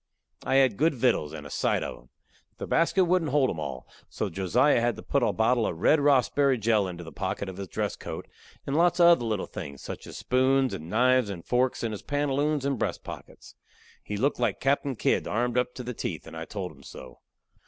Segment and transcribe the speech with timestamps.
[0.43, 2.09] I had good vittles, and a sight of 'em.
[2.57, 5.99] The basket wouldn't hold 'em all, so Josiah had to put a bottle of red
[5.99, 8.27] rossberry jell into the pocket of his dress coat,
[8.65, 12.01] and lots of other little things, such as spoons and knives and forks, in his
[12.01, 13.53] pantaloons and breast pockets.
[14.03, 17.19] He looked like Captain Kidd armed up to the teeth, and I told him so.